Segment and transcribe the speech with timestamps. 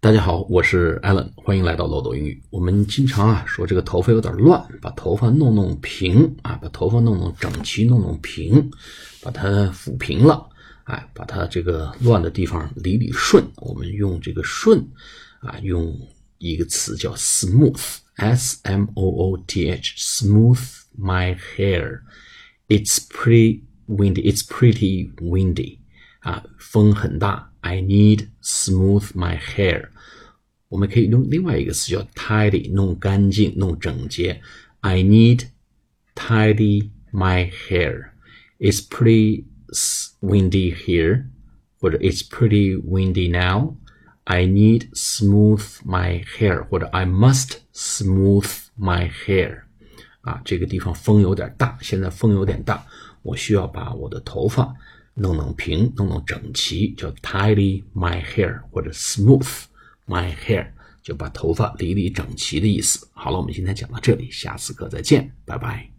[0.00, 2.40] 大家好，我是 Allen，欢迎来到漏斗英语。
[2.50, 8.70] 我们经常啊说这个头发有点乱，把头发弄弄平啊，把头发弄弄整齐，弄弄平，
[9.20, 10.48] 把它抚平了，
[10.84, 13.44] 哎，把它这个乱的地方理理顺。
[13.56, 14.78] 我们用这个顺
[15.40, 15.92] 啊，用
[16.38, 20.60] 一个词叫 smooth，s m o o t h，smooth
[20.96, 22.02] my hair。
[22.68, 24.32] It's pretty windy.
[24.32, 25.78] It's pretty windy.
[26.20, 27.50] 啊，风很大。
[27.67, 29.89] I need smooth my hair。
[30.69, 34.41] 我们可以用另外一个词叫 tidy，弄干净、弄整洁。
[34.81, 35.47] I need
[36.15, 38.11] tidy my hair.
[38.59, 39.45] It's pretty
[40.21, 41.25] windy here，
[41.79, 43.75] 或者 It's pretty windy now.
[44.25, 48.49] I need smooth my hair，或者 I must smooth
[48.79, 49.63] my hair。
[50.21, 52.85] 啊，这个地方风有点大，现在风有点大，
[53.21, 54.73] 我需要把我的头发
[55.18, 59.46] 弄弄平，弄弄整齐，叫 tidy my hair 或者 smooth
[60.06, 60.68] my hair，
[61.02, 63.08] 就把头发理理整齐的意思。
[63.12, 65.97] 好了，我们今天讲到这里，下次课再见，拜拜。